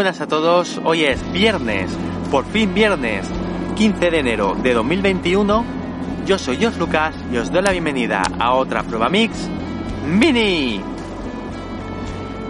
buenas 0.00 0.22
a 0.22 0.26
todos, 0.26 0.80
hoy 0.82 1.04
es 1.04 1.30
viernes, 1.30 1.90
por 2.30 2.46
fin 2.46 2.72
viernes, 2.72 3.26
15 3.76 4.10
de 4.10 4.20
enero 4.20 4.56
de 4.62 4.72
2021. 4.72 5.62
Yo 6.24 6.38
soy 6.38 6.56
Jos 6.56 6.78
Lucas 6.78 7.14
y 7.30 7.36
os 7.36 7.52
doy 7.52 7.60
la 7.60 7.70
bienvenida 7.70 8.22
a 8.38 8.54
otra 8.54 8.82
prueba 8.82 9.10
mix 9.10 9.46
mini. 10.06 10.80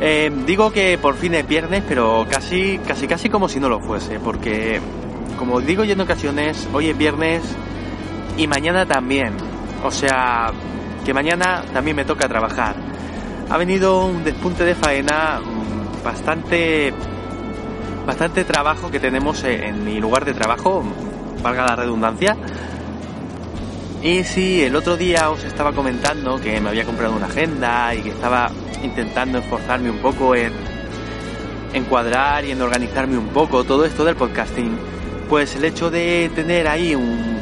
Eh, 0.01 0.31
digo 0.47 0.71
que 0.71 0.97
por 0.97 1.17
fin 1.17 1.35
es 1.35 1.49
viernes, 1.49 1.83
pero 1.89 2.25
casi, 2.31 2.79
casi, 2.87 3.09
casi 3.09 3.29
como 3.29 3.49
si 3.49 3.59
no 3.59 3.69
lo 3.69 3.81
fuese, 3.81 4.21
porque 4.21 4.81
como 5.37 5.61
digo 5.61 5.83
yo 5.83 5.95
en 5.95 6.03
ocasiones, 6.03 6.69
hoy 6.73 6.91
es 6.91 6.97
viernes 6.97 7.43
y 8.37 8.47
mañana 8.47 8.87
también. 8.87 9.35
O 9.83 9.91
sea, 9.91 10.53
que 11.05 11.13
mañana 11.13 11.65
también 11.75 11.97
me 11.97 12.05
toca 12.05 12.29
trabajar. 12.29 12.77
Ha 13.51 13.59
venido 13.59 14.07
un 14.07 14.23
despunte 14.23 14.65
de 14.65 14.77
faena 14.77 15.41
mm, 15.41 16.05
bastante 16.05 16.95
bastante 18.11 18.43
trabajo 18.43 18.91
que 18.91 18.99
tenemos 18.99 19.45
en 19.45 19.85
mi 19.85 20.01
lugar 20.01 20.25
de 20.25 20.35
trabajo, 20.35 20.83
valga 21.45 21.65
la 21.65 21.77
redundancia. 21.77 22.37
Y 24.03 24.25
si 24.25 24.65
el 24.65 24.75
otro 24.75 24.97
día 24.97 25.31
os 25.31 25.45
estaba 25.45 25.73
comentando 25.73 26.41
que 26.41 26.61
me 26.61 26.71
había 26.71 26.85
comprado 26.85 27.15
una 27.15 27.27
agenda 27.27 27.95
y 27.95 28.03
que 28.03 28.09
estaba 28.09 28.51
intentando 28.83 29.39
esforzarme 29.39 29.91
un 29.91 29.99
poco 29.99 30.35
en 30.35 30.53
encuadrar 31.73 32.45
y 32.45 32.51
en 32.51 32.61
organizarme 32.61 33.17
un 33.17 33.29
poco 33.29 33.63
todo 33.63 33.85
esto 33.85 34.05
del 34.05 34.17
podcasting, 34.17 34.77
pues 35.29 35.55
el 35.55 35.65
hecho 35.65 35.89
de 35.89 36.33
tener 36.35 36.67
ahí 36.67 36.97
un, 36.97 37.39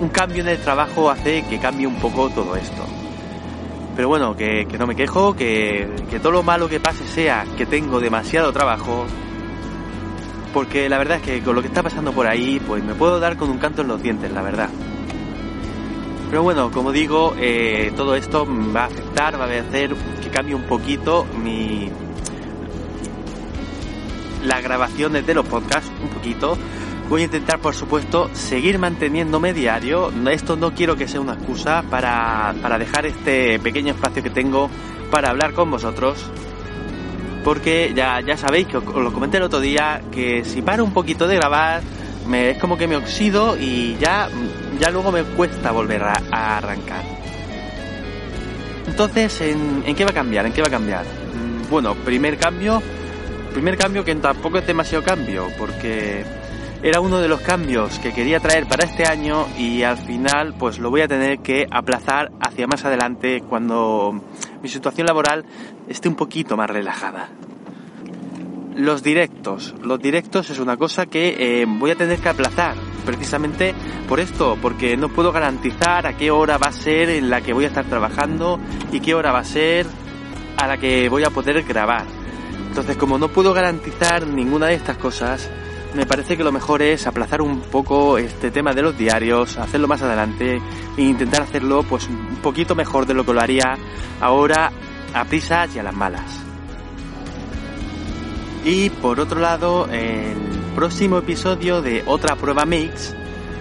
un 0.00 0.08
cambio 0.08 0.42
en 0.42 0.48
el 0.48 0.58
trabajo 0.58 1.08
hace 1.08 1.44
que 1.48 1.60
cambie 1.60 1.86
un 1.86 2.00
poco 2.00 2.30
todo 2.30 2.56
esto. 2.56 2.84
Pero 3.94 4.08
bueno, 4.08 4.36
que, 4.36 4.66
que 4.68 4.76
no 4.76 4.88
me 4.88 4.96
quejo, 4.96 5.36
que, 5.36 5.88
que 6.10 6.18
todo 6.18 6.32
lo 6.32 6.42
malo 6.42 6.68
que 6.68 6.80
pase 6.80 7.06
sea 7.06 7.44
que 7.56 7.64
tengo 7.64 8.00
demasiado 8.00 8.52
trabajo 8.52 9.06
porque 10.52 10.88
la 10.88 10.98
verdad 10.98 11.18
es 11.18 11.22
que 11.22 11.42
con 11.42 11.54
lo 11.54 11.62
que 11.62 11.68
está 11.68 11.82
pasando 11.82 12.12
por 12.12 12.26
ahí, 12.26 12.60
pues 12.66 12.82
me 12.84 12.94
puedo 12.94 13.18
dar 13.20 13.36
con 13.36 13.50
un 13.50 13.58
canto 13.58 13.82
en 13.82 13.88
los 13.88 14.02
dientes, 14.02 14.30
la 14.32 14.42
verdad. 14.42 14.68
Pero 16.30 16.42
bueno, 16.42 16.70
como 16.70 16.92
digo, 16.92 17.34
eh, 17.38 17.92
todo 17.96 18.14
esto 18.14 18.46
va 18.74 18.84
a 18.84 18.86
afectar, 18.86 19.38
va 19.38 19.44
a 19.44 19.60
hacer 19.60 19.94
que 20.22 20.30
cambie 20.30 20.54
un 20.54 20.64
poquito 20.64 21.26
mi 21.42 21.90
las 24.44 24.62
grabaciones 24.62 25.26
de 25.26 25.34
los 25.34 25.46
podcasts, 25.46 25.90
un 26.02 26.08
poquito. 26.08 26.56
Voy 27.08 27.22
a 27.22 27.24
intentar, 27.24 27.58
por 27.58 27.74
supuesto, 27.74 28.30
seguir 28.32 28.78
manteniéndome 28.78 29.52
diario. 29.52 30.10
Esto 30.30 30.56
no 30.56 30.72
quiero 30.72 30.96
que 30.96 31.06
sea 31.06 31.20
una 31.20 31.34
excusa 31.34 31.84
para, 31.90 32.54
para 32.62 32.78
dejar 32.78 33.04
este 33.06 33.58
pequeño 33.58 33.92
espacio 33.92 34.22
que 34.22 34.30
tengo 34.30 34.70
para 35.10 35.30
hablar 35.30 35.52
con 35.52 35.70
vosotros 35.70 36.30
porque 37.44 37.92
ya, 37.94 38.20
ya 38.20 38.36
sabéis 38.36 38.66
que 38.66 38.76
os, 38.78 38.84
lo 38.84 39.12
comenté 39.12 39.38
el 39.38 39.44
otro 39.44 39.60
día 39.60 40.02
que 40.12 40.44
si 40.44 40.62
paro 40.62 40.84
un 40.84 40.92
poquito 40.92 41.26
de 41.26 41.36
grabar 41.36 41.82
me, 42.26 42.50
es 42.50 42.58
como 42.58 42.76
que 42.76 42.86
me 42.86 42.96
oxido 42.96 43.56
y 43.58 43.96
ya, 43.98 44.28
ya 44.78 44.90
luego 44.90 45.10
me 45.10 45.22
cuesta 45.24 45.72
volver 45.72 46.02
a, 46.02 46.56
arrancar. 46.56 47.02
Entonces, 48.86 49.40
¿en, 49.40 49.82
¿en, 49.86 49.94
qué 49.94 50.04
va 50.04 50.10
a 50.10 50.14
cambiar? 50.14 50.46
¿En 50.46 50.52
qué 50.52 50.60
va 50.60 50.68
a 50.68 50.70
cambiar? 50.70 51.04
Mm, 51.04 51.70
bueno, 51.70 51.94
primer 51.94 52.36
cambio, 52.38 52.82
primer 53.52 53.76
cambio 53.76 54.04
que 54.04 54.14
tampoco 54.16 54.58
es 54.58 54.66
demasiado 54.66 55.02
cambio, 55.02 55.48
porque 55.58 56.24
era 56.82 57.00
uno 57.00 57.20
de 57.20 57.28
los 57.28 57.40
cambios 57.40 57.98
que 58.00 58.12
quería 58.12 58.40
traer 58.40 58.66
para 58.66 58.84
este 58.84 59.06
año 59.06 59.46
y 59.56 59.84
al 59.84 59.98
final 59.98 60.54
pues 60.58 60.80
lo 60.80 60.90
voy 60.90 61.02
a 61.02 61.08
tener 61.08 61.38
que 61.38 61.66
aplazar 61.70 62.32
hacia 62.40 62.66
más 62.66 62.84
adelante 62.84 63.40
cuando 63.48 64.20
mi 64.62 64.68
situación 64.68 65.06
laboral 65.06 65.44
esté 65.88 66.08
un 66.08 66.14
poquito 66.14 66.56
más 66.56 66.70
relajada. 66.70 67.28
Los 68.76 69.02
directos. 69.02 69.74
Los 69.82 70.00
directos 70.00 70.48
es 70.50 70.58
una 70.58 70.76
cosa 70.76 71.06
que 71.06 71.36
eh, 71.38 71.66
voy 71.66 71.90
a 71.90 71.96
tener 71.96 72.20
que 72.20 72.28
aplazar 72.28 72.76
precisamente 73.04 73.74
por 74.08 74.20
esto, 74.20 74.56
porque 74.62 74.96
no 74.96 75.08
puedo 75.08 75.32
garantizar 75.32 76.06
a 76.06 76.16
qué 76.16 76.30
hora 76.30 76.56
va 76.56 76.68
a 76.68 76.72
ser 76.72 77.10
en 77.10 77.28
la 77.28 77.40
que 77.40 77.52
voy 77.52 77.64
a 77.64 77.68
estar 77.68 77.84
trabajando 77.84 78.58
y 78.90 79.00
qué 79.00 79.14
hora 79.14 79.32
va 79.32 79.40
a 79.40 79.44
ser 79.44 79.86
a 80.56 80.66
la 80.66 80.78
que 80.78 81.08
voy 81.08 81.24
a 81.24 81.30
poder 81.30 81.62
grabar. 81.64 82.04
Entonces, 82.68 82.96
como 82.96 83.18
no 83.18 83.28
puedo 83.28 83.52
garantizar 83.52 84.26
ninguna 84.26 84.66
de 84.66 84.74
estas 84.74 84.96
cosas, 84.96 85.50
me 85.94 86.06
parece 86.06 86.36
que 86.36 86.44
lo 86.44 86.52
mejor 86.52 86.82
es 86.82 87.06
aplazar 87.06 87.42
un 87.42 87.60
poco 87.60 88.18
este 88.18 88.50
tema 88.50 88.72
de 88.72 88.82
los 88.82 88.96
diarios, 88.96 89.58
hacerlo 89.58 89.88
más 89.88 90.02
adelante 90.02 90.60
e 90.96 91.02
intentar 91.02 91.42
hacerlo 91.42 91.82
pues 91.82 92.08
un 92.08 92.36
poquito 92.42 92.74
mejor 92.74 93.06
de 93.06 93.14
lo 93.14 93.24
que 93.24 93.32
lo 93.32 93.40
haría 93.40 93.76
ahora 94.20 94.72
a 95.14 95.24
prisas 95.24 95.74
y 95.74 95.78
a 95.78 95.82
las 95.82 95.94
malas. 95.94 96.42
Y 98.64 98.90
por 98.90 99.20
otro 99.20 99.40
lado, 99.40 99.88
el 99.90 100.36
próximo 100.74 101.18
episodio 101.18 101.82
de 101.82 102.04
Otra 102.06 102.36
Prueba 102.36 102.64
Mix, 102.64 103.14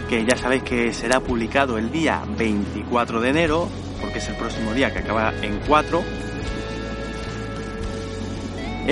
que 0.08 0.24
ya 0.25 0.38
sabéis 0.38 0.64
que 0.64 0.94
será 0.94 1.20
publicado 1.20 1.78
el 1.78 1.91
día 1.91 2.22
24 2.38 3.20
de 3.20 3.30
enero, 3.30 3.68
porque 4.00 4.20
es 4.20 4.30
el 4.30 4.36
próximo 4.36 4.74
día 4.74 4.94
que 4.94 5.00
acaba 5.00 5.34
en 5.41 5.59
4, 5.68 6.03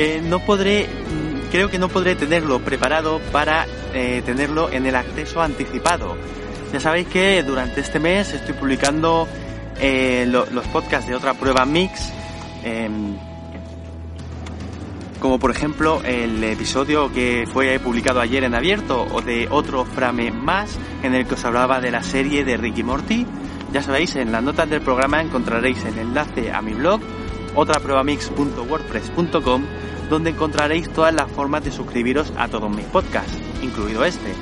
eh, 0.01 0.21
no 0.23 0.39
podré, 0.39 0.87
mm, 0.87 1.51
creo 1.51 1.69
que 1.69 1.77
no 1.77 1.89
podré 1.89 2.15
tenerlo 2.15 2.59
preparado 2.59 3.19
para 3.33 3.67
eh, 3.93 4.21
tenerlo 4.25 4.71
en 4.71 4.85
el 4.85 4.95
acceso 4.95 5.41
anticipado. 5.41 6.15
Ya 6.71 6.79
sabéis 6.79 7.09
que 7.09 7.43
durante 7.43 7.81
este 7.81 7.99
mes 7.99 8.33
estoy 8.33 8.53
publicando 8.53 9.27
eh, 9.77 10.25
los 10.25 10.67
podcasts 10.67 11.09
de 11.09 11.15
otra 11.15 11.33
prueba 11.33 11.65
mix, 11.65 12.13
em, 12.63 13.17
como 15.19 15.37
por 15.37 15.51
ejemplo 15.51 16.01
el 16.05 16.41
episodio 16.45 17.11
que 17.11 17.45
fue 17.51 17.77
publicado 17.79 18.21
ayer 18.21 18.45
en 18.45 18.55
abierto 18.55 19.05
o 19.11 19.21
de 19.21 19.49
otro 19.51 19.83
frame 19.83 20.31
más 20.31 20.79
en 21.03 21.13
el 21.13 21.27
que 21.27 21.33
os 21.33 21.43
hablaba 21.43 21.81
de 21.81 21.91
la 21.91 22.03
serie 22.03 22.45
de 22.45 22.55
Ricky 22.55 22.83
Morty. 22.83 23.25
Ya 23.73 23.83
sabéis, 23.83 24.15
en 24.15 24.31
las 24.31 24.43
notas 24.43 24.69
del 24.69 24.79
programa 24.79 25.21
encontraréis 25.21 25.83
el 25.83 25.99
enlace 25.99 26.53
a 26.53 26.61
mi 26.61 26.73
blog 26.73 27.01
otrapruebamix.wordpress.com 27.55 29.63
donde 30.09 30.31
encontraréis 30.31 30.89
todas 30.89 31.13
las 31.13 31.31
formas 31.31 31.63
de 31.63 31.71
suscribiros 31.71 32.33
a 32.37 32.47
todos 32.47 32.69
mis 32.69 32.85
podcasts, 32.85 33.37
incluido 33.61 34.03
este. 34.03 34.33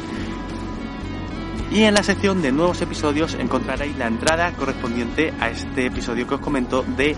Y 1.71 1.83
en 1.83 1.93
la 1.93 2.03
sección 2.03 2.41
de 2.41 2.53
nuevos 2.53 2.81
episodios 2.81 3.35
encontraréis 3.35 3.97
la 3.97 4.07
entrada 4.07 4.53
correspondiente 4.53 5.33
a 5.39 5.49
este 5.49 5.87
episodio 5.87 6.25
que 6.25 6.35
os 6.35 6.41
comento 6.41 6.85
de 6.95 7.15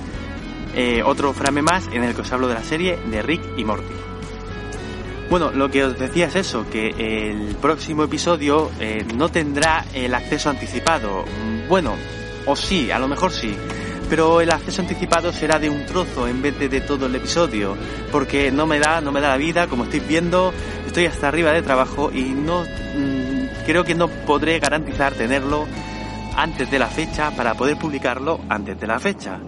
eh, 0.76 1.04
otro 1.04 1.34
frame 1.34 1.62
más 1.62 1.88
en 1.94 2.04
el 2.04 2.16
que 2.16 2.22
os 2.22 2.32
hablo 2.32 2.48
de 2.48 2.56
la 2.56 2.64
serie 2.64 2.98
de 2.98 3.22
Rick 3.22 3.44
y 3.58 3.64
Morty. 3.64 3.94
Bueno, 5.30 5.52
lo 5.52 5.70
que 5.70 5.84
os 5.84 6.00
decía 6.00 6.26
es 6.26 6.36
eso, 6.36 6.66
que 6.72 7.30
el 7.30 7.56
próximo 7.58 8.04
episodio 8.04 8.72
eh, 8.80 9.06
no 9.16 9.30
tendrá 9.30 9.86
el 9.94 10.16
acceso 10.16 10.50
anticipado. 10.50 11.24
Bueno, 11.68 11.94
o 12.48 12.56
sí, 12.56 12.90
a 12.90 12.98
lo 12.98 13.08
mejor 13.08 13.32
sí 13.32 13.56
pero 14.10 14.42
el 14.42 14.52
acceso 14.52 14.82
anticipado 14.82 15.32
será 15.32 15.60
de 15.60 15.70
un 15.70 15.86
trozo 15.86 16.28
en 16.28 16.42
vez 16.42 16.58
de 16.58 16.82
todo 16.82 17.06
el 17.06 17.16
episodio, 17.16 17.78
porque 18.12 18.52
no 18.52 18.66
me 18.66 18.80
da, 18.80 19.02
no 19.02 19.12
me 19.12 19.22
da 19.22 19.30
la 19.30 19.38
vida, 19.38 19.68
como 19.68 19.84
estáis 19.84 20.08
viendo, 20.08 20.52
estoy 20.88 21.06
hasta 21.06 21.28
arriba 21.28 21.52
de 21.52 21.62
trabajo 21.62 22.12
y 22.12 22.24
no 22.24 22.64
mm, 22.64 23.66
creo 23.66 23.84
que 23.84 23.94
no 23.94 24.08
podré 24.08 24.60
garantizar 24.60 25.14
tenerlo 25.14 25.68
antes 26.36 26.72
de 26.72 26.80
la 26.80 26.88
fecha 26.88 27.32
para 27.32 27.54
poder 27.54 27.78
publicarlo 27.78 28.40
antes 28.50 28.80
de 28.80 28.88
la 28.88 29.00
fecha. 29.00 29.40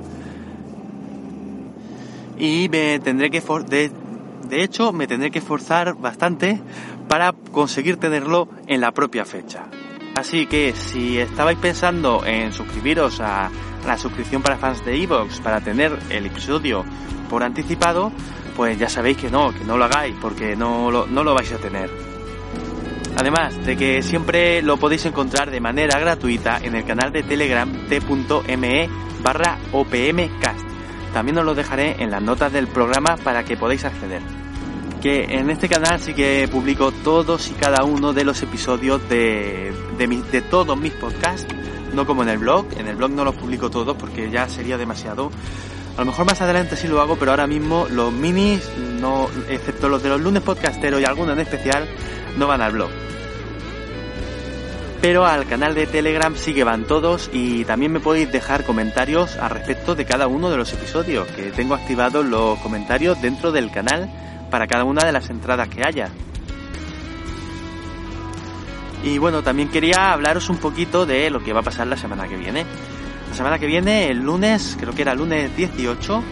Y 2.37 2.69
me 2.69 2.99
tendré 2.99 3.29
que 3.29 3.41
de, 3.67 3.91
de 4.47 4.63
hecho 4.63 4.91
me 4.91 5.07
tendré 5.07 5.31
que 5.31 5.39
esforzar 5.39 5.95
bastante 5.95 6.61
para 7.07 7.33
conseguir 7.33 7.97
tenerlo 7.97 8.47
en 8.67 8.81
la 8.81 8.91
propia 8.91 9.25
fecha. 9.25 9.63
Así 10.15 10.45
que 10.45 10.73
si 10.73 11.17
estabais 11.17 11.57
pensando 11.57 12.25
en 12.25 12.51
suscribiros 12.51 13.21
a 13.21 13.49
la 13.85 13.97
suscripción 13.97 14.41
para 14.41 14.57
fans 14.57 14.83
de 14.85 15.01
Evox 15.01 15.39
para 15.39 15.61
tener 15.61 15.97
el 16.09 16.25
episodio 16.25 16.85
por 17.29 17.43
anticipado, 17.43 18.11
pues 18.55 18.77
ya 18.77 18.89
sabéis 18.89 19.17
que 19.17 19.29
no, 19.29 19.53
que 19.53 19.63
no 19.63 19.77
lo 19.77 19.85
hagáis 19.85 20.15
porque 20.21 20.55
no 20.55 20.91
lo, 20.91 21.07
no 21.07 21.23
lo 21.23 21.33
vais 21.33 21.51
a 21.51 21.57
tener. 21.57 21.89
Además 23.17 23.65
de 23.65 23.77
que 23.77 24.01
siempre 24.01 24.61
lo 24.61 24.77
podéis 24.77 25.05
encontrar 25.05 25.51
de 25.51 25.59
manera 25.59 25.99
gratuita 25.99 26.59
en 26.61 26.75
el 26.75 26.85
canal 26.85 27.11
de 27.11 27.23
Telegram 27.23 27.69
t.me 27.87 28.89
barra 29.21 29.57
opmcast. 29.71 30.65
También 31.13 31.37
os 31.37 31.45
lo 31.45 31.53
dejaré 31.53 32.01
en 32.01 32.09
las 32.09 32.21
notas 32.21 32.53
del 32.53 32.67
programa 32.67 33.17
para 33.17 33.43
que 33.43 33.57
podáis 33.57 33.83
acceder. 33.83 34.21
Que 35.01 35.23
en 35.23 35.49
este 35.49 35.67
canal 35.67 35.99
sí 35.99 36.13
que 36.13 36.47
publico 36.49 36.91
todos 36.91 37.49
y 37.49 37.53
cada 37.53 37.83
uno 37.83 38.13
de 38.13 38.23
los 38.23 38.41
episodios 38.43 39.07
de, 39.09 39.73
de, 39.97 40.07
de 40.07 40.41
todos 40.41 40.77
mis 40.77 40.93
podcasts, 40.93 41.47
no 41.93 42.05
como 42.05 42.23
en 42.23 42.29
el 42.29 42.37
blog. 42.37 42.65
En 42.77 42.87
el 42.87 42.95
blog 42.95 43.11
no 43.11 43.23
los 43.23 43.35
publico 43.35 43.69
todos 43.69 43.95
porque 43.97 44.29
ya 44.29 44.47
sería 44.47 44.77
demasiado. 44.77 45.31
A 45.97 46.01
lo 46.01 46.05
mejor 46.05 46.25
más 46.25 46.41
adelante 46.41 46.75
sí 46.75 46.87
lo 46.87 47.01
hago, 47.01 47.17
pero 47.17 47.31
ahora 47.31 47.47
mismo 47.47 47.87
los 47.89 48.13
minis, 48.13 48.69
no, 48.99 49.27
excepto 49.49 49.89
los 49.89 50.01
de 50.01 50.09
los 50.09 50.21
lunes 50.21 50.41
podcasteros 50.41 51.01
y 51.01 51.05
algunos 51.05 51.33
en 51.33 51.41
especial, 51.41 51.87
no 52.37 52.47
van 52.47 52.61
al 52.61 52.71
blog. 52.71 52.89
Pero 55.01 55.25
al 55.25 55.47
canal 55.47 55.73
de 55.73 55.87
Telegram 55.87 56.35
sí 56.35 56.53
que 56.53 56.63
van 56.63 56.85
todos 56.85 57.29
y 57.33 57.65
también 57.65 57.91
me 57.91 57.99
podéis 57.99 58.31
dejar 58.31 58.63
comentarios 58.63 59.35
al 59.35 59.49
respecto 59.49 59.95
de 59.95 60.05
cada 60.05 60.27
uno 60.27 60.51
de 60.51 60.57
los 60.57 60.71
episodios, 60.73 61.27
que 61.29 61.51
tengo 61.51 61.73
activados 61.73 62.23
los 62.23 62.59
comentarios 62.59 63.19
dentro 63.19 63.51
del 63.51 63.71
canal 63.71 64.09
para 64.51 64.67
cada 64.67 64.83
una 64.83 65.03
de 65.03 65.11
las 65.11 65.29
entradas 65.31 65.69
que 65.69 65.83
haya. 65.83 66.11
Y 69.03 69.17
bueno, 69.17 69.41
también 69.41 69.69
quería 69.69 70.11
hablaros 70.11 70.49
un 70.49 70.57
poquito 70.57 71.05
de 71.05 71.29
lo 71.29 71.43
que 71.43 71.53
va 71.53 71.61
a 71.61 71.63
pasar 71.63 71.87
la 71.87 71.97
semana 71.97 72.27
que 72.27 72.37
viene. 72.37 72.65
La 73.29 73.35
semana 73.35 73.59
que 73.59 73.65
viene, 73.65 74.09
el 74.09 74.19
lunes, 74.19 74.77
creo 74.79 74.93
que 74.93 75.01
era 75.01 75.15
lunes 75.15 75.55
18, 75.55 76.23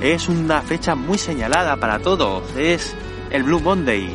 es 0.00 0.28
una 0.28 0.60
fecha 0.62 0.94
muy 0.94 1.18
señalada 1.18 1.76
para 1.76 1.98
todos. 1.98 2.44
Es 2.56 2.94
el 3.30 3.42
Blue 3.42 3.60
Monday. 3.60 4.14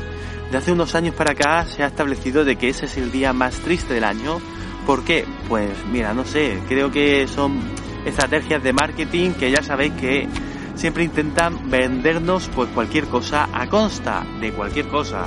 De 0.52 0.58
hace 0.58 0.72
unos 0.72 0.96
años 0.96 1.16
para 1.16 1.32
acá 1.32 1.66
se 1.66 1.84
ha 1.84 1.88
establecido 1.88 2.46
de 2.46 2.56
que 2.56 2.70
ese 2.70 2.86
es 2.86 2.98
el 2.98 3.12
día 3.12 3.34
más 3.34 3.56
triste 3.56 3.94
del 3.94 4.06
año. 4.06 4.40
¿Por 4.86 5.04
qué? 5.04 5.26
Pues 5.50 5.72
mira, 5.92 6.14
no 6.14 6.24
sé, 6.24 6.60
creo 6.70 6.90
que 6.92 7.28
son 7.28 7.60
estrategias 8.06 8.64
de 8.64 8.72
marketing 8.72 9.32
que 9.32 9.52
ya 9.52 9.62
sabéis 9.62 9.94
que 9.94 10.30
siempre 10.76 11.04
intentan 11.04 11.70
vendernos 11.70 12.50
pues 12.56 12.70
cualquier 12.70 13.06
cosa 13.08 13.50
a 13.52 13.68
consta 13.68 14.26
de 14.40 14.54
cualquier 14.54 14.88
cosa. 14.88 15.26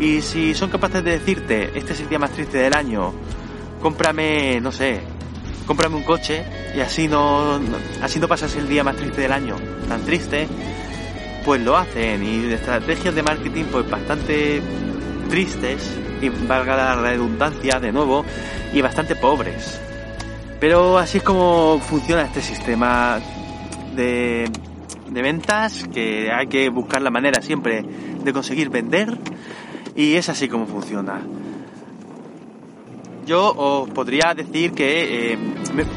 Y 0.00 0.22
si 0.22 0.54
son 0.54 0.70
capaces 0.70 1.04
de 1.04 1.12
decirte, 1.12 1.70
este 1.78 1.92
es 1.92 2.00
el 2.00 2.08
día 2.08 2.18
más 2.18 2.30
triste 2.30 2.56
del 2.56 2.74
año, 2.74 3.12
cómprame, 3.82 4.58
no 4.58 4.72
sé, 4.72 5.02
cómprame 5.66 5.96
un 5.96 6.04
coche 6.04 6.42
y 6.74 6.80
así 6.80 7.06
no, 7.06 7.60
así 8.00 8.18
no 8.18 8.26
pasas 8.26 8.56
el 8.56 8.66
día 8.66 8.82
más 8.82 8.96
triste 8.96 9.20
del 9.20 9.32
año, 9.32 9.56
tan 9.88 10.02
triste, 10.06 10.48
pues 11.44 11.60
lo 11.60 11.76
hacen 11.76 12.24
y 12.24 12.50
estrategias 12.50 13.14
de 13.14 13.22
marketing 13.22 13.64
pues 13.70 13.90
bastante 13.90 14.62
tristes 15.28 15.94
y 16.22 16.30
valga 16.30 16.76
la 16.76 16.94
redundancia 16.96 17.78
de 17.78 17.92
nuevo 17.92 18.24
y 18.72 18.80
bastante 18.80 19.16
pobres. 19.16 19.78
Pero 20.60 20.96
así 20.96 21.18
es 21.18 21.24
como 21.24 21.78
funciona 21.78 22.22
este 22.22 22.40
sistema 22.40 23.20
de, 23.94 24.50
de 25.10 25.22
ventas 25.22 25.86
que 25.92 26.30
hay 26.32 26.46
que 26.46 26.70
buscar 26.70 27.02
la 27.02 27.10
manera 27.10 27.42
siempre 27.42 27.82
de 27.82 28.32
conseguir 28.32 28.70
vender 28.70 29.18
y 29.94 30.14
es 30.14 30.28
así 30.28 30.48
como 30.48 30.66
funciona 30.66 31.20
yo 33.30 33.54
os 33.56 33.88
podría 33.90 34.34
decir 34.34 34.72
que, 34.72 35.32
eh, 35.32 35.38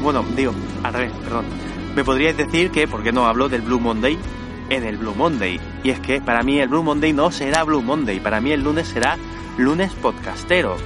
bueno, 0.00 0.24
digo, 0.36 0.52
al 0.84 0.92
revés, 0.92 1.12
perdón, 1.24 1.44
me 1.96 2.04
podríais 2.04 2.36
decir 2.36 2.70
que, 2.70 2.86
¿por 2.86 3.02
qué 3.02 3.10
no 3.10 3.26
hablo 3.26 3.48
del 3.48 3.62
Blue 3.62 3.80
Monday 3.80 4.16
en 4.70 4.84
el 4.84 4.98
Blue 4.98 5.16
Monday? 5.16 5.58
Y 5.82 5.90
es 5.90 5.98
que 5.98 6.20
para 6.20 6.44
mí 6.44 6.60
el 6.60 6.68
Blue 6.68 6.84
Monday 6.84 7.12
no 7.12 7.32
será 7.32 7.64
Blue 7.64 7.82
Monday, 7.82 8.20
para 8.20 8.40
mí 8.40 8.52
el 8.52 8.62
lunes 8.62 8.86
será 8.86 9.18
lunes 9.58 9.92
podcastero. 9.94 10.76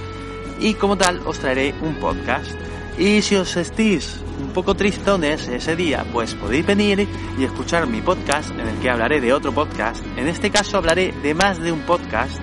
Y 0.59 0.73
como 0.73 0.97
tal 0.97 1.21
os 1.27 1.39
traeré 1.39 1.75
un 1.83 1.97
podcast. 1.97 2.51
Y 2.97 3.21
si 3.21 3.37
os 3.37 3.55
estéis 3.57 4.19
un 4.41 4.49
poco 4.49 4.75
tristones 4.75 5.49
ese 5.49 5.77
día, 5.77 6.07
pues 6.15 6.35
podéis 6.35 6.65
venir 6.65 7.07
y 7.39 7.45
escuchar 7.45 7.87
mi 7.87 8.01
podcast 8.01 8.51
en 8.53 8.67
el 8.67 8.79
que 8.79 8.89
hablaré 8.89 9.21
de 9.21 9.35
otro 9.35 9.53
podcast. 9.53 10.03
En 10.17 10.27
este 10.27 10.51
caso 10.51 10.79
hablaré 10.79 11.13
de 11.23 11.35
más 11.35 11.61
de 11.61 11.73
un 11.73 11.81
podcast 11.81 12.41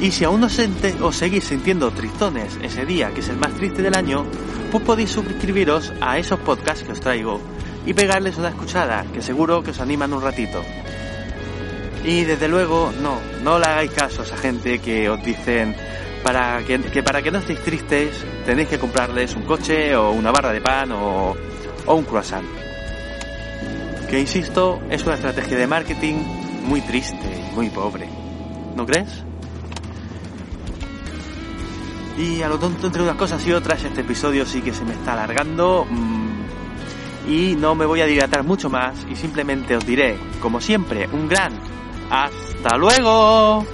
y 0.00 0.10
si 0.10 0.24
aún 0.24 0.42
os, 0.42 0.58
os 1.02 1.16
seguís 1.16 1.44
sintiendo 1.44 1.90
tristones 1.92 2.58
ese 2.62 2.84
día, 2.84 3.12
que 3.12 3.20
es 3.20 3.28
el 3.28 3.36
más 3.36 3.52
triste 3.54 3.82
del 3.82 3.96
año, 3.96 4.26
pues 4.70 4.82
podéis 4.82 5.10
suscribiros 5.10 5.92
a 6.00 6.18
esos 6.18 6.40
podcasts 6.40 6.84
que 6.84 6.92
os 6.92 7.00
traigo 7.00 7.40
y 7.86 7.94
pegarles 7.94 8.36
una 8.36 8.48
escuchada, 8.48 9.04
que 9.12 9.22
seguro 9.22 9.62
que 9.62 9.70
os 9.70 9.80
animan 9.80 10.12
un 10.12 10.22
ratito. 10.22 10.62
Y 12.04 12.24
desde 12.24 12.48
luego, 12.48 12.92
no, 13.00 13.18
no 13.42 13.58
le 13.58 13.66
hagáis 13.66 13.92
caso 13.92 14.22
a 14.22 14.24
esa 14.24 14.36
gente 14.36 14.78
que 14.80 15.08
os 15.08 15.22
dicen 15.22 15.74
para 16.22 16.62
que, 16.64 16.80
que, 16.80 17.02
para 17.02 17.22
que 17.22 17.30
no 17.30 17.38
estéis 17.38 17.60
tristes 17.60 18.24
tenéis 18.44 18.68
que 18.68 18.78
comprarles 18.78 19.34
un 19.36 19.42
coche 19.42 19.94
o 19.94 20.10
una 20.10 20.32
barra 20.32 20.52
de 20.52 20.60
pan 20.60 20.92
o, 20.92 21.36
o 21.86 21.94
un 21.94 22.04
croissant. 22.04 22.44
Que 24.08 24.20
insisto, 24.20 24.82
es 24.90 25.04
una 25.04 25.14
estrategia 25.14 25.56
de 25.56 25.66
marketing 25.66 26.14
muy 26.64 26.80
triste 26.80 27.48
y 27.50 27.54
muy 27.54 27.70
pobre. 27.70 28.08
¿No 28.76 28.84
crees? 28.84 29.24
Y 32.16 32.42
a 32.42 32.48
lo 32.48 32.58
tonto 32.58 32.86
entre 32.86 33.02
unas 33.02 33.16
cosas 33.16 33.44
y 33.46 33.52
otras, 33.52 33.82
este 33.82 34.02
episodio 34.02 34.46
sí 34.46 34.62
que 34.62 34.72
se 34.72 34.84
me 34.84 34.92
está 34.92 35.14
alargando. 35.14 35.86
Y 37.28 37.56
no 37.56 37.74
me 37.74 37.86
voy 37.86 38.00
a 38.02 38.06
dilatar 38.06 38.44
mucho 38.44 38.68
más 38.68 38.94
y 39.10 39.16
simplemente 39.16 39.76
os 39.76 39.86
diré, 39.86 40.18
como 40.40 40.60
siempre, 40.60 41.08
un 41.12 41.28
gran 41.28 41.52
hasta 42.10 42.76
luego. 42.76 43.64